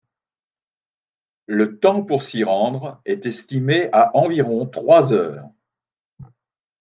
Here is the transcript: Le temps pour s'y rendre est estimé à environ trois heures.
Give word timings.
Le 1.45 1.77
temps 1.79 2.01
pour 2.03 2.23
s'y 2.23 2.43
rendre 2.43 2.99
est 3.05 3.27
estimé 3.27 3.87
à 3.93 4.17
environ 4.17 4.65
trois 4.65 5.13
heures. 5.13 5.47